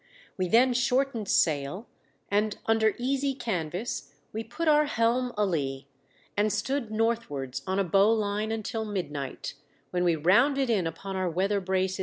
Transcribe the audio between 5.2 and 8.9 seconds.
a lee, and stood north wards on a bowline until